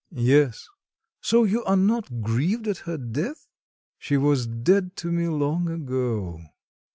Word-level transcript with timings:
"Yes." 0.11 0.67
"So 1.21 1.43
you 1.43 1.63
are 1.65 1.75
not 1.75 2.21
grieved 2.23 2.67
at 2.67 2.79
her 2.89 2.97
death?" 2.97 3.45
"She 3.99 4.17
was 4.17 4.47
dead 4.47 4.95
to 4.95 5.11
me 5.11 5.27
long 5.27 5.69
ago." 5.69 6.41